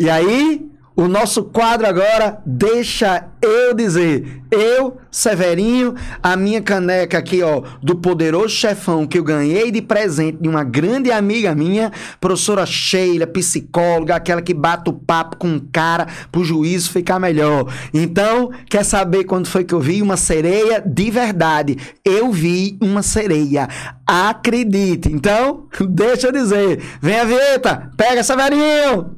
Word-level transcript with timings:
E 0.00 0.08
aí, 0.08 0.64
o 0.94 1.08
nosso 1.08 1.42
quadro 1.42 1.88
agora, 1.88 2.40
deixa 2.46 3.24
eu 3.42 3.74
dizer. 3.74 4.42
Eu, 4.48 4.96
Severinho, 5.10 5.96
a 6.22 6.36
minha 6.36 6.62
caneca 6.62 7.18
aqui, 7.18 7.42
ó, 7.42 7.62
do 7.82 7.96
poderoso 7.96 8.50
chefão 8.50 9.08
que 9.08 9.18
eu 9.18 9.24
ganhei 9.24 9.72
de 9.72 9.82
presente 9.82 10.38
de 10.40 10.48
uma 10.48 10.62
grande 10.62 11.10
amiga 11.10 11.52
minha, 11.52 11.90
professora 12.20 12.64
Sheila, 12.64 13.26
psicóloga, 13.26 14.14
aquela 14.14 14.40
que 14.40 14.54
bate 14.54 14.88
o 14.88 14.92
papo 14.92 15.36
com 15.36 15.56
o 15.56 15.60
cara 15.72 16.06
pro 16.30 16.44
juízo 16.44 16.90
ficar 16.90 17.18
melhor. 17.18 17.72
Então, 17.92 18.50
quer 18.70 18.84
saber 18.84 19.24
quando 19.24 19.48
foi 19.48 19.64
que 19.64 19.74
eu 19.74 19.80
vi 19.80 20.00
uma 20.00 20.16
sereia? 20.16 20.80
De 20.80 21.10
verdade, 21.10 21.76
eu 22.04 22.30
vi 22.30 22.78
uma 22.80 23.02
sereia. 23.02 23.68
Acredite. 24.06 25.12
Então, 25.12 25.66
deixa 25.90 26.28
eu 26.28 26.32
dizer. 26.32 26.80
Vem 27.02 27.18
a 27.18 27.24
vinheta, 27.24 27.90
pega 27.96 28.22
Severinho! 28.22 29.17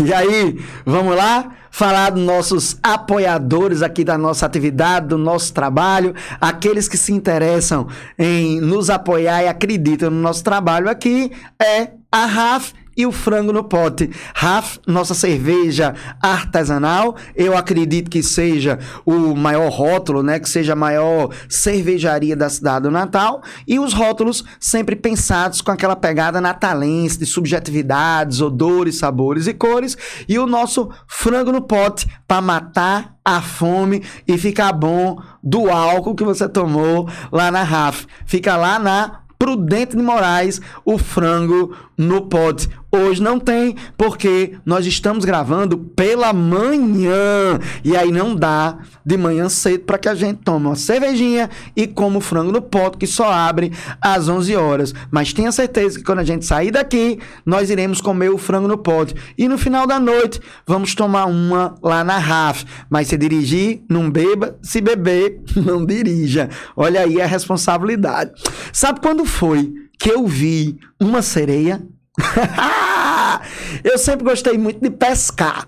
E 0.04 0.14
aí, 0.14 0.58
vamos 0.84 1.14
lá? 1.14 1.52
Falar 1.70 2.10
dos 2.10 2.24
nossos 2.24 2.78
apoiadores 2.82 3.82
aqui 3.82 4.02
da 4.02 4.18
nossa 4.18 4.44
atividade, 4.44 5.08
do 5.08 5.18
nosso 5.18 5.52
trabalho, 5.52 6.14
aqueles 6.40 6.88
que 6.88 6.96
se 6.96 7.12
interessam 7.12 7.86
em 8.18 8.60
nos 8.60 8.90
apoiar 8.90 9.44
e 9.44 9.48
acreditam 9.48 10.10
no 10.10 10.20
nosso 10.20 10.42
trabalho 10.42 10.88
aqui, 10.88 11.30
é 11.62 11.92
a 12.10 12.26
RAF 12.26 12.72
e 13.00 13.06
o 13.06 13.12
frango 13.12 13.52
no 13.52 13.64
pote. 13.64 14.10
Raf, 14.34 14.78
nossa 14.86 15.14
cerveja 15.14 15.94
artesanal, 16.20 17.16
eu 17.34 17.56
acredito 17.56 18.10
que 18.10 18.22
seja 18.22 18.78
o 19.06 19.34
maior 19.34 19.70
rótulo, 19.70 20.22
né, 20.22 20.38
que 20.38 20.48
seja 20.48 20.74
a 20.74 20.76
maior 20.76 21.30
cervejaria 21.48 22.36
da 22.36 22.50
cidade 22.50 22.82
do 22.82 22.90
Natal, 22.90 23.42
e 23.66 23.78
os 23.78 23.94
rótulos 23.94 24.44
sempre 24.58 24.94
pensados 24.94 25.62
com 25.62 25.70
aquela 25.70 25.96
pegada 25.96 26.40
natalense 26.40 27.18
de 27.18 27.24
subjetividades, 27.24 28.40
odores, 28.40 28.98
sabores 28.98 29.46
e 29.46 29.54
cores, 29.54 29.96
e 30.28 30.38
o 30.38 30.46
nosso 30.46 30.90
frango 31.06 31.50
no 31.50 31.62
pote 31.62 32.06
para 32.28 32.42
matar 32.42 33.16
a 33.24 33.40
fome 33.40 34.02
e 34.26 34.36
ficar 34.36 34.72
bom 34.72 35.18
do 35.42 35.70
álcool 35.70 36.14
que 36.14 36.24
você 36.24 36.48
tomou 36.48 37.08
lá 37.32 37.50
na 37.50 37.62
RAF. 37.62 38.06
Fica 38.26 38.56
lá 38.56 38.78
na 38.78 39.20
Prudente 39.40 39.96
de 39.96 40.02
Moraes, 40.02 40.60
o 40.84 40.98
frango 40.98 41.74
no 41.96 42.26
pote. 42.26 42.68
Hoje 42.92 43.22
não 43.22 43.38
tem, 43.38 43.76
porque 43.96 44.54
nós 44.66 44.84
estamos 44.84 45.24
gravando 45.24 45.78
pela 45.78 46.32
manhã. 46.32 47.58
E 47.84 47.96
aí 47.96 48.10
não 48.10 48.34
dá 48.34 48.78
de 49.06 49.16
manhã 49.16 49.48
cedo 49.48 49.84
para 49.84 49.96
que 49.96 50.08
a 50.08 50.14
gente 50.14 50.40
tome 50.42 50.66
uma 50.66 50.74
cervejinha 50.74 51.48
e 51.76 51.86
coma 51.86 52.18
o 52.18 52.20
frango 52.20 52.50
no 52.50 52.60
pote, 52.60 52.98
que 52.98 53.06
só 53.06 53.30
abre 53.30 53.72
às 54.00 54.28
11 54.28 54.56
horas. 54.56 54.94
Mas 55.08 55.32
tenha 55.32 55.52
certeza 55.52 55.98
que 55.98 56.04
quando 56.04 56.18
a 56.18 56.24
gente 56.24 56.44
sair 56.44 56.72
daqui, 56.72 57.20
nós 57.46 57.70
iremos 57.70 58.00
comer 58.00 58.30
o 58.30 58.38
frango 58.38 58.66
no 58.66 58.76
pote. 58.76 59.14
E 59.38 59.48
no 59.48 59.56
final 59.56 59.86
da 59.86 60.00
noite, 60.00 60.40
vamos 60.66 60.92
tomar 60.92 61.26
uma 61.26 61.76
lá 61.80 62.02
na 62.02 62.18
RAF. 62.18 62.64
Mas 62.90 63.06
se 63.06 63.16
dirigir, 63.16 63.82
não 63.88 64.10
beba. 64.10 64.58
Se 64.62 64.80
beber, 64.80 65.40
não 65.54 65.86
dirija. 65.86 66.50
Olha 66.76 67.02
aí 67.02 67.20
a 67.20 67.26
responsabilidade. 67.26 68.32
Sabe 68.72 69.00
quando 69.00 69.24
foi 69.24 69.72
que 69.96 70.10
eu 70.10 70.26
vi 70.26 70.76
uma 71.00 71.22
sereia? 71.22 71.80
eu 73.84 73.98
sempre 73.98 74.24
gostei 74.24 74.56
muito 74.58 74.80
de 74.80 74.90
pescar. 74.90 75.66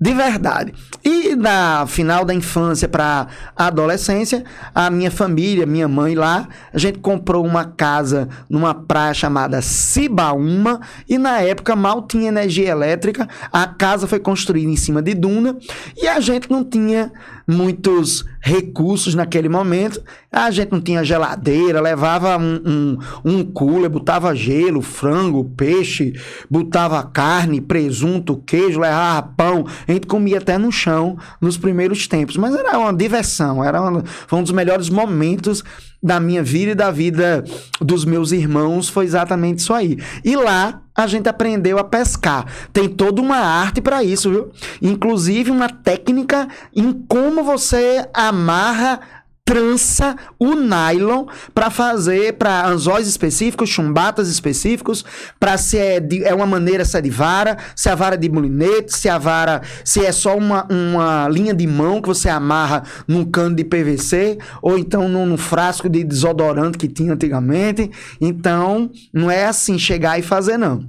De 0.00 0.12
verdade. 0.12 0.74
E 1.04 1.36
na 1.36 1.86
final 1.86 2.24
da 2.24 2.34
infância 2.34 2.88
para 2.88 3.28
adolescência, 3.56 4.44
a 4.74 4.90
minha 4.90 5.10
família, 5.10 5.64
minha 5.64 5.86
mãe 5.86 6.14
lá, 6.14 6.48
a 6.72 6.78
gente 6.78 6.98
comprou 6.98 7.44
uma 7.44 7.64
casa 7.64 8.28
numa 8.50 8.74
praia 8.74 9.14
chamada 9.14 9.62
Cibaúma 9.62 10.80
e 11.08 11.16
na 11.16 11.40
época 11.40 11.76
mal 11.76 12.02
tinha 12.02 12.28
energia 12.28 12.70
elétrica. 12.70 13.28
A 13.52 13.66
casa 13.66 14.06
foi 14.06 14.18
construída 14.18 14.70
em 14.70 14.76
cima 14.76 15.00
de 15.00 15.14
duna 15.14 15.56
e 15.96 16.08
a 16.08 16.18
gente 16.20 16.50
não 16.50 16.64
tinha 16.64 17.12
muitos 17.46 18.24
recursos 18.40 19.14
naquele 19.14 19.48
momento. 19.48 20.02
A 20.30 20.50
gente 20.50 20.72
não 20.72 20.80
tinha 20.80 21.04
geladeira, 21.04 21.80
levava 21.80 22.36
um, 22.36 22.60
um, 22.64 22.98
um 23.24 23.44
cooler, 23.44 23.88
botava 23.88 24.34
gelo, 24.34 24.82
frango, 24.82 25.44
peixe, 25.56 26.12
botava 26.50 27.02
carne, 27.02 27.60
presunto, 27.60 28.42
queijo, 28.44 28.80
levava 28.80 29.22
pão. 29.36 29.66
A 29.86 29.92
gente 29.92 30.06
comia 30.06 30.38
até 30.38 30.58
no 30.58 30.70
chão 30.70 31.16
nos 31.40 31.56
primeiros 31.56 32.06
tempos. 32.06 32.36
Mas 32.36 32.54
era 32.54 32.78
uma 32.78 32.92
diversão, 32.92 33.62
era 33.62 33.80
uma, 33.80 34.04
foi 34.04 34.38
um 34.38 34.42
dos 34.42 34.52
melhores 34.52 34.88
momentos 34.88 35.62
da 36.02 36.20
minha 36.20 36.42
vida 36.42 36.72
e 36.72 36.74
da 36.74 36.90
vida 36.90 37.42
dos 37.80 38.04
meus 38.04 38.30
irmãos 38.30 38.90
foi 38.90 39.06
exatamente 39.06 39.60
isso 39.60 39.72
aí. 39.72 39.98
E 40.22 40.36
lá 40.36 40.83
a 40.96 41.06
gente 41.06 41.28
aprendeu 41.28 41.78
a 41.78 41.84
pescar. 41.84 42.46
Tem 42.72 42.88
toda 42.88 43.20
uma 43.20 43.36
arte 43.36 43.80
para 43.80 44.04
isso, 44.04 44.30
viu? 44.30 44.50
Inclusive 44.80 45.50
uma 45.50 45.68
técnica 45.68 46.48
em 46.74 46.92
como 46.92 47.42
você 47.42 48.08
amarra 48.14 49.00
trança 49.44 50.16
o 50.38 50.54
nylon 50.54 51.26
para 51.54 51.68
fazer 51.68 52.32
para 52.34 52.66
anzóis 52.66 53.06
específicos, 53.06 53.68
chumbatas 53.68 54.28
específicos, 54.28 55.04
para 55.38 55.58
se 55.58 55.76
é, 55.76 56.00
de, 56.00 56.24
é 56.24 56.34
uma 56.34 56.46
maneira 56.46 56.84
se 56.84 56.96
é 56.96 57.00
de 57.02 57.10
vara, 57.10 57.58
se 57.76 57.90
a 57.90 57.94
vara 57.94 58.14
é 58.14 58.18
de 58.18 58.28
molinete, 58.30 58.96
se 58.96 59.06
a 59.06 59.18
vara 59.18 59.60
se 59.84 60.04
é 60.04 60.10
só 60.12 60.34
uma, 60.36 60.66
uma 60.70 61.28
linha 61.28 61.52
de 61.52 61.66
mão 61.66 62.00
que 62.00 62.08
você 62.08 62.30
amarra 62.30 62.84
num 63.06 63.24
cano 63.24 63.54
de 63.54 63.64
PVC 63.64 64.38
ou 64.62 64.78
então 64.78 65.08
num, 65.08 65.26
num 65.26 65.36
frasco 65.36 65.90
de 65.90 66.02
desodorante 66.02 66.78
que 66.78 66.88
tinha 66.88 67.12
antigamente. 67.12 67.90
Então, 68.18 68.90
não 69.12 69.30
é 69.30 69.44
assim 69.44 69.78
chegar 69.78 70.18
e 70.18 70.22
fazer 70.22 70.56
não. 70.56 70.88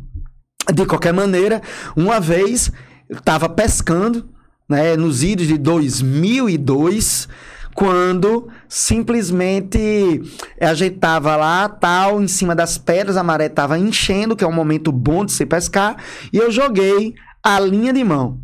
De 0.73 0.85
qualquer 0.85 1.13
maneira, 1.13 1.61
uma 1.95 2.21
vez 2.21 2.71
eu 3.09 3.17
estava 3.17 3.49
pescando, 3.49 4.29
né, 4.67 4.95
nos 4.95 5.23
idos 5.23 5.45
de 5.45 5.57
2002, 5.57 7.27
quando 7.75 8.47
simplesmente 8.69 10.24
a 10.62 10.74
gente 10.74 10.97
tava 10.97 11.36
lá, 11.36 11.68
tal, 11.68 12.24
em 12.24 12.28
cima 12.28 12.56
das 12.56 12.78
pedras, 12.78 13.18
a 13.18 13.24
maré 13.24 13.50
tava 13.50 13.78
enchendo, 13.78 14.34
que 14.34 14.46
é 14.46 14.47
um 14.47 14.53
momento 14.53 14.94
bom 14.94 15.25
de 15.25 15.34
se 15.34 15.46
pescar, 15.46 15.97
e 16.31 16.38
eu 16.38 16.50
joguei 16.50 17.13
a 17.44 17.59
linha 17.59 17.91
de 17.91 18.02
mão. 18.02 18.40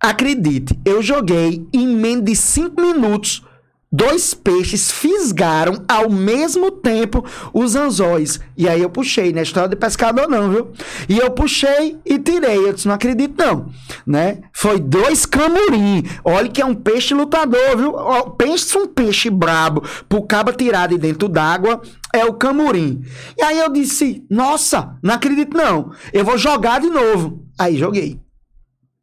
Acredite, 0.00 0.78
eu 0.84 1.02
joguei 1.02 1.66
em 1.72 1.88
menos 1.88 2.24
de 2.24 2.36
5 2.36 2.80
minutos 2.80 3.44
Dois 3.92 4.34
peixes 4.34 4.88
fisgaram 4.88 5.84
ao 5.88 6.08
mesmo 6.08 6.70
tempo 6.70 7.24
os 7.52 7.74
anzóis. 7.74 8.38
E 8.56 8.68
aí 8.68 8.80
eu 8.80 8.88
puxei, 8.88 9.32
né? 9.32 9.42
História 9.42 9.68
de 9.68 9.74
pescador 9.74 10.28
não, 10.28 10.48
viu? 10.48 10.72
E 11.08 11.18
eu 11.18 11.28
puxei 11.32 11.98
e 12.04 12.16
tirei. 12.16 12.68
Eu 12.68 12.72
disse, 12.72 12.86
não 12.86 12.94
acredito 12.94 13.34
não, 13.36 13.68
né? 14.06 14.42
Foi 14.52 14.78
dois 14.78 15.26
camurim. 15.26 16.04
Olha 16.24 16.48
que 16.48 16.62
é 16.62 16.64
um 16.64 16.74
peixe 16.74 17.14
lutador, 17.14 17.76
viu? 17.76 17.92
Pensa 18.38 18.78
um 18.78 18.86
peixe 18.86 19.28
brabo 19.28 19.82
pro 20.08 20.22
cabo 20.22 20.52
tirar 20.52 20.86
de 20.88 20.96
dentro 20.96 21.28
d'água, 21.28 21.82
é 22.12 22.24
o 22.24 22.34
camurim. 22.34 23.02
E 23.36 23.42
aí 23.42 23.58
eu 23.58 23.72
disse, 23.72 24.24
nossa, 24.30 24.96
não 25.02 25.14
acredito 25.14 25.56
não. 25.56 25.90
Eu 26.12 26.24
vou 26.24 26.38
jogar 26.38 26.80
de 26.80 26.88
novo. 26.88 27.44
Aí 27.58 27.76
joguei. 27.76 28.20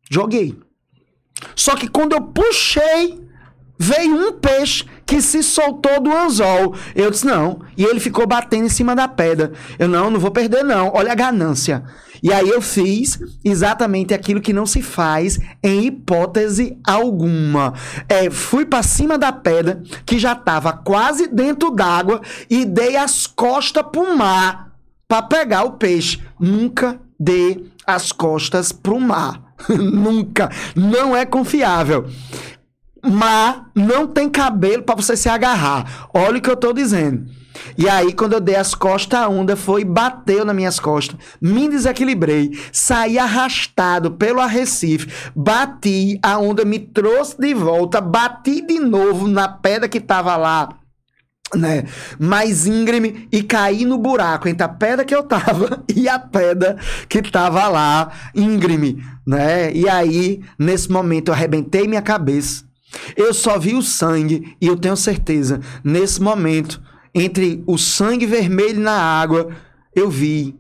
Joguei. 0.10 0.58
Só 1.56 1.76
que 1.76 1.90
quando 1.90 2.14
eu 2.14 2.22
puxei 2.22 3.27
veio 3.78 4.16
um 4.16 4.34
peixe 4.34 4.86
que 5.06 5.22
se 5.22 5.42
soltou 5.42 6.02
do 6.02 6.12
anzol. 6.12 6.76
Eu 6.96 7.10
disse, 7.10 7.26
não. 7.26 7.62
E 7.78 7.84
ele 7.84 8.00
ficou 8.00 8.28
batendo 8.28 8.66
em 8.66 8.70
cima 8.70 8.96
da 8.96 9.08
pedra. 9.08 9.54
Eu, 9.80 9.88
não, 9.88 10.10
não 10.10 10.20
vou 10.20 10.32
perder, 10.32 10.64
não. 10.64 10.92
Olha 10.94 11.12
a 11.12 11.16
ganância. 11.16 11.84
E 12.22 12.34
aí 12.34 12.50
eu 12.50 12.62
fiz 12.62 13.20
exatamente 13.44 14.14
aquilo 14.14 14.42
que 14.42 14.52
não 14.52 14.66
se 14.66 14.82
faz 14.82 15.40
em 15.64 15.86
hipótese 15.86 16.78
alguma. 16.86 17.74
É, 18.10 18.30
fui 18.30 18.66
para 18.66 18.84
cima 18.84 19.18
da 19.18 19.32
pedra, 19.32 19.82
que 20.06 20.18
já 20.18 20.34
estava 20.34 20.74
quase 20.74 21.28
dentro 21.28 21.72
d'água, 21.72 22.22
e 22.50 22.66
dei 22.66 22.98
as 22.98 23.28
costas 23.28 23.86
pro 23.92 24.18
mar 24.18 24.72
para 25.08 25.22
pegar 25.22 25.64
o 25.64 25.74
peixe. 25.74 26.22
Nunca 26.40 27.00
dê 27.20 27.64
as 27.86 28.12
costas 28.12 28.72
pro 28.72 29.00
mar. 29.00 29.42
Nunca. 29.70 30.50
Não 30.76 31.16
é 31.16 31.26
confiável 31.26 32.08
mas 33.10 33.62
não 33.74 34.08
tem 34.08 34.30
cabelo 34.30 34.84
para 34.84 34.96
você 34.96 35.16
se 35.16 35.30
agarrar. 35.30 36.10
Olha 36.14 36.38
o 36.38 36.42
que 36.42 36.50
eu 36.50 36.58
tô 36.58 36.74
dizendo. 36.74 37.26
E 37.78 37.90
aí, 37.90 38.14
quando 38.14 38.34
eu 38.34 38.40
dei 38.40 38.56
as 38.56 38.76
costas, 38.76 39.20
a 39.20 39.28
onda 39.28 39.56
foi, 39.56 39.84
bateu 39.84 40.46
nas 40.46 40.56
minhas 40.56 40.80
costas, 40.80 41.18
me 41.42 41.68
desequilibrei, 41.68 42.52
saí 42.72 43.18
arrastado 43.18 44.12
pelo 44.12 44.40
arrecife, 44.40 45.08
bati, 45.36 46.20
a 46.22 46.38
onda 46.38 46.64
me 46.64 46.80
trouxe 46.80 47.40
de 47.40 47.54
volta, 47.54 48.00
bati 48.00 48.62
de 48.62 48.80
novo 48.80 49.28
na 49.28 49.48
pedra 49.48 49.90
que 49.90 50.00
tava 50.00 50.36
lá 50.38 50.70
né, 51.56 51.86
mais 52.20 52.68
íngreme 52.68 53.28
e 53.32 53.42
caí 53.42 53.86
no 53.86 53.98
buraco 53.98 54.50
entre 54.50 54.64
a 54.64 54.70
pedra 54.70 55.06
que 55.06 55.16
eu 55.16 55.24
tava 55.24 55.82
e 55.96 56.10
a 56.10 56.20
pedra 56.20 56.78
que 57.08 57.22
tava 57.22 57.68
lá 57.70 58.12
íngreme, 58.36 59.02
né? 59.26 59.72
E 59.74 59.88
aí, 59.88 60.42
nesse 60.60 60.92
momento 60.92 61.30
eu 61.30 61.34
arrebentei 61.34 61.88
minha 61.88 62.02
cabeça 62.02 62.67
Eu 63.16 63.34
só 63.34 63.60
vi 63.60 63.76
o 63.76 63.82
sangue 63.82 64.56
e 64.62 64.68
eu 64.68 64.78
tenho 64.78 64.96
certeza, 64.96 65.60
nesse 65.84 66.22
momento, 66.22 66.82
entre 67.14 67.64
o 67.66 67.78
sangue 67.78 68.26
vermelho 68.26 68.80
na 68.80 69.00
água, 69.00 69.50
eu 69.96 70.10
vi 70.10 70.56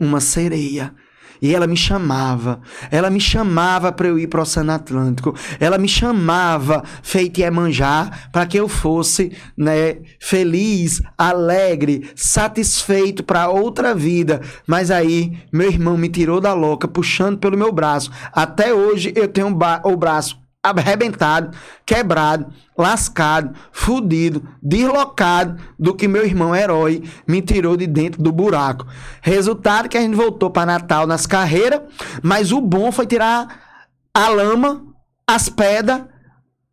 uma 0.00 0.20
sereia 0.20 0.94
e 1.40 1.54
ela 1.54 1.66
me 1.66 1.76
chamava, 1.76 2.60
ela 2.90 3.10
me 3.10 3.20
chamava 3.20 3.92
para 3.92 4.08
eu 4.08 4.18
ir 4.18 4.26
para 4.26 4.40
o 4.40 4.42
Oceano 4.42 4.72
Atlântico, 4.72 5.34
ela 5.60 5.78
me 5.78 5.88
chamava, 5.88 6.82
feito 7.02 7.40
Iemanjá, 7.40 8.10
para 8.32 8.46
que 8.46 8.58
eu 8.58 8.68
fosse 8.68 9.32
né, 9.56 9.98
feliz, 10.20 11.00
alegre, 11.16 12.10
satisfeito 12.16 13.22
para 13.22 13.48
outra 13.48 13.94
vida. 13.94 14.40
Mas 14.66 14.90
aí, 14.90 15.38
meu 15.52 15.68
irmão 15.68 15.96
me 15.96 16.08
tirou 16.08 16.40
da 16.40 16.52
louca, 16.54 16.88
puxando 16.88 17.38
pelo 17.38 17.56
meu 17.56 17.72
braço. 17.72 18.10
Até 18.32 18.74
hoje 18.74 19.12
eu 19.14 19.28
tenho 19.28 19.56
o 19.84 19.96
braço 19.96 20.47
arrebentado, 20.62 21.56
quebrado, 21.86 22.52
lascado, 22.76 23.54
fudido, 23.70 24.42
deslocado 24.62 25.60
do 25.78 25.94
que 25.94 26.08
meu 26.08 26.24
irmão 26.24 26.54
herói 26.54 27.02
me 27.26 27.40
tirou 27.40 27.76
de 27.76 27.86
dentro 27.86 28.22
do 28.22 28.32
buraco. 28.32 28.86
Resultado 29.22 29.88
que 29.88 29.96
a 29.96 30.00
gente 30.00 30.16
voltou 30.16 30.50
para 30.50 30.66
Natal 30.66 31.06
nas 31.06 31.26
carreiras, 31.26 31.82
mas 32.22 32.50
o 32.52 32.60
bom 32.60 32.90
foi 32.90 33.06
tirar 33.06 33.86
a 34.12 34.28
lama, 34.28 34.84
as 35.26 35.48
pedras, 35.48 36.02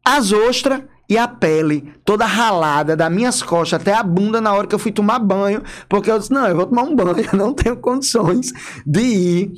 as 0.03 0.31
ostras 0.31 0.81
e 1.07 1.17
a 1.17 1.27
pele 1.27 1.93
toda 2.03 2.25
ralada 2.25 2.95
das 2.95 3.11
minhas 3.11 3.43
costas 3.43 3.79
até 3.79 3.93
a 3.93 4.01
bunda 4.01 4.41
na 4.41 4.53
hora 4.53 4.65
que 4.65 4.73
eu 4.73 4.79
fui 4.79 4.91
tomar 4.91 5.19
banho, 5.19 5.61
porque 5.87 6.09
eu 6.09 6.17
disse: 6.17 6.33
"Não, 6.33 6.47
eu 6.47 6.55
vou 6.55 6.65
tomar 6.65 6.83
um 6.83 6.95
banho, 6.95 7.15
eu 7.31 7.37
não 7.37 7.53
tenho 7.53 7.77
condições 7.77 8.51
de 8.85 9.01
ir 9.01 9.51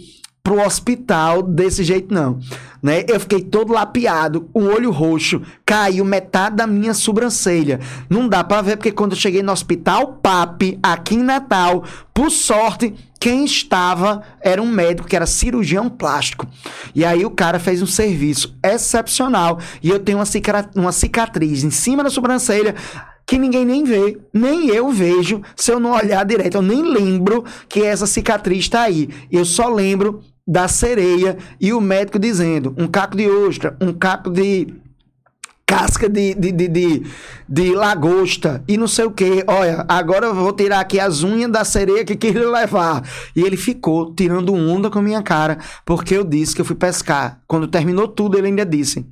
pro 0.47 0.65
hospital 0.65 1.43
desse 1.43 1.83
jeito, 1.83 2.13
não. 2.13 2.39
Né? 2.81 3.03
Eu 3.09 3.19
fiquei 3.19 3.41
todo 3.41 3.73
lapeado, 3.73 4.49
um 4.55 4.67
olho 4.67 4.91
roxo, 4.91 5.41
caiu 5.65 6.05
metade 6.05 6.55
da 6.55 6.65
minha 6.65 6.93
sobrancelha. 6.93 7.81
Não 8.09 8.29
dá 8.29 8.45
para 8.45 8.61
ver, 8.61 8.77
porque 8.77 8.93
quando 8.93 9.11
eu 9.11 9.17
cheguei 9.17 9.43
no 9.43 9.51
hospital 9.51 10.19
PAP, 10.23 10.79
aqui 10.81 11.15
em 11.15 11.21
Natal, 11.23 11.83
por 12.13 12.31
sorte, 12.31 12.95
quem 13.19 13.43
estava 13.43 14.21
era 14.39 14.61
um 14.61 14.71
médico 14.71 15.05
que 15.05 15.17
era 15.17 15.25
cirurgião 15.25 15.89
plástico. 15.89 16.47
E 16.95 17.03
aí 17.03 17.25
o 17.25 17.31
cara 17.31 17.59
fez 17.59 17.81
um 17.81 17.85
serviço 17.85 18.55
excepcional. 18.63 19.59
E 19.83 19.89
eu 19.89 19.99
tenho 19.99 20.17
uma, 20.17 20.25
uma 20.75 20.91
cicatriz 20.93 21.65
em 21.65 21.71
cima 21.71 22.05
da 22.05 22.09
sobrancelha 22.09 22.73
que 23.25 23.37
ninguém 23.37 23.65
nem 23.65 23.83
vê, 23.83 24.17
nem 24.33 24.69
eu 24.69 24.89
vejo 24.89 25.41
se 25.57 25.69
eu 25.69 25.77
não 25.81 25.91
olhar 25.91 26.23
direito. 26.23 26.55
Eu 26.55 26.61
nem 26.61 26.81
lembro 26.81 27.43
que 27.67 27.83
essa 27.83 28.07
cicatriz 28.07 28.59
está 28.59 28.83
aí. 28.83 29.09
Eu 29.29 29.43
só 29.43 29.67
lembro 29.67 30.23
da 30.47 30.67
sereia 30.67 31.37
e 31.59 31.73
o 31.73 31.81
médico 31.81 32.17
dizendo 32.17 32.73
um 32.77 32.87
caco 32.87 33.17
de 33.17 33.27
ostra, 33.27 33.75
um 33.81 33.91
caco 33.91 34.29
de 34.29 34.73
casca 35.65 36.07
de, 36.07 36.33
de, 36.33 36.53
de, 36.53 36.67
de, 36.69 37.03
de 37.49 37.75
lagosta 37.75 38.63
e 38.65 38.77
não 38.77 38.87
sei 38.87 39.03
o 39.03 39.11
que. 39.11 39.43
Olha, 39.45 39.85
agora 39.89 40.27
eu 40.27 40.33
vou 40.33 40.53
tirar 40.53 40.79
aqui 40.79 40.97
as 40.97 41.23
unhas 41.23 41.51
da 41.51 41.65
sereia 41.65 42.05
que 42.05 42.15
queria 42.15 42.49
levar. 42.49 43.03
E 43.35 43.41
ele 43.41 43.57
ficou 43.57 44.15
tirando 44.15 44.53
onda 44.53 44.89
com 44.89 44.99
a 44.99 45.01
minha 45.01 45.21
cara 45.21 45.57
porque 45.85 46.15
eu 46.15 46.23
disse 46.23 46.55
que 46.55 46.61
eu 46.61 46.65
fui 46.65 46.75
pescar. 46.75 47.41
Quando 47.45 47.67
terminou 47.67 48.07
tudo, 48.07 48.37
ele 48.37 48.47
ainda 48.47 48.65
disse: 48.65 49.05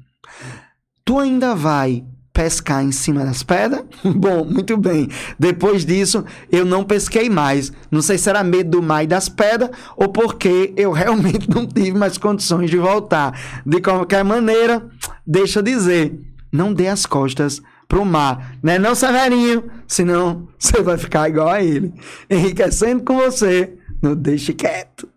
Tu 1.03 1.19
ainda 1.19 1.53
vai 1.53 2.05
pescar 2.35 2.83
em 2.83 2.91
cima 2.91 3.23
das 3.23 3.41
pedras? 3.41 3.85
Bom, 4.03 4.43
muito 4.43 4.75
bem. 4.75 5.07
Depois 5.39 5.85
disso, 5.85 6.25
eu 6.51 6.65
não 6.65 6.83
pesquei 6.83 7.29
mais. 7.29 7.71
Não 7.89 8.01
sei 8.01 8.17
se 8.17 8.29
era 8.29 8.43
medo 8.43 8.71
do 8.71 8.83
mar 8.83 9.03
e 9.03 9.07
das 9.07 9.29
pedras 9.29 9.71
ou 9.95 10.09
porque 10.09 10.73
eu 10.75 10.91
realmente 10.93 11.49
não 11.49 11.65
tive 11.65 11.93
mais 11.93 12.17
condições 12.17 12.69
de 12.69 12.77
voltar. 12.77 13.39
De 13.65 13.81
qualquer 13.81 14.23
maneira, 14.23 14.85
deixa 15.25 15.59
eu 15.59 15.63
dizer, 15.63 16.19
não 16.51 16.73
dê 16.73 16.87
as 16.89 17.05
costas 17.05 17.61
pro 17.87 18.03
mar, 18.03 18.57
né 18.61 18.77
não, 18.77 18.93
Severinho? 18.93 19.63
Senão 19.87 20.47
você 20.59 20.81
vai 20.81 20.97
ficar 20.97 21.29
igual 21.29 21.47
a 21.47 21.63
ele. 21.63 21.93
Enriquecendo 22.29 23.03
com 23.03 23.15
você, 23.15 23.73
não 24.01 24.13
deixe 24.13 24.53
quieto. 24.53 25.07